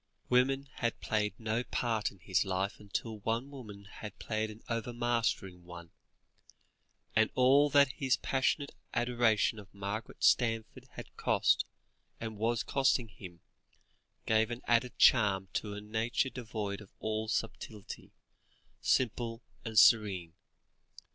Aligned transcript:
Women 0.29 0.67
had 0.77 0.99
played 0.99 1.39
no 1.39 1.63
part 1.63 2.09
in 2.09 2.17
his 2.17 2.43
life, 2.43 2.79
until 2.79 3.19
one 3.19 3.51
woman 3.51 3.85
had 3.85 4.17
played 4.17 4.49
an 4.49 4.63
overmastering 4.67 5.63
one; 5.63 5.91
and 7.15 7.29
all 7.35 7.69
that 7.69 7.91
his 7.91 8.17
passionate 8.17 8.73
adoration 8.95 9.59
of 9.59 9.71
Margaret 9.71 10.23
Stanforth 10.23 10.87
had 10.93 11.15
cost, 11.17 11.65
and 12.19 12.35
was 12.39 12.63
costing, 12.63 13.09
him, 13.09 13.41
gave 14.25 14.49
an 14.49 14.63
added 14.65 14.97
charm 14.97 15.49
to 15.53 15.75
a 15.75 15.81
nature 15.81 16.31
devoid 16.31 16.81
of 16.81 16.89
all 16.97 17.27
subtlety, 17.27 18.11
simple 18.79 19.43
and 19.63 19.77
serene. 19.77 20.33